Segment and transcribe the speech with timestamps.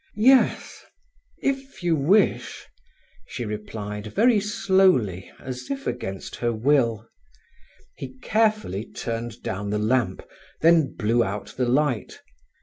[0.15, 2.65] "Yes—If you wish,"
[3.27, 7.07] she replied, very slowly, as if against her will.
[7.97, 10.23] He carefully turned down the lamp,
[10.61, 12.19] then blew out the light.